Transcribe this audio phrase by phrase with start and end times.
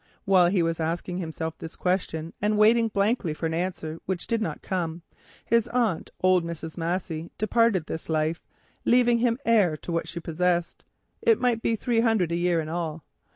[0.25, 1.19] While he was asking
[1.59, 5.03] this question and waiting blankly for an answer which did not come,
[5.45, 6.75] his aunt, old Mrs.
[6.75, 8.41] Massey, departed this life,
[8.83, 10.83] leaving him heir to what she possessed,
[11.19, 13.03] which might be three hundred a year in all.